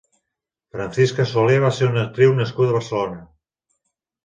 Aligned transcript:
Francisca 0.77 1.25
Soler 1.33 1.59
va 1.65 1.71
ser 1.81 1.91
una 1.91 2.03
actriu 2.05 2.35
nascuda 2.41 2.75
a 2.77 2.79
Barcelona. 2.81 3.23